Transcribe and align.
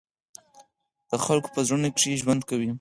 د 1.09 1.11
خلقو 1.25 1.49
پۀ 1.53 1.61
زړونو 1.67 1.89
کښې 1.95 2.13
ژوند 2.21 2.41
کوي، 2.49 2.67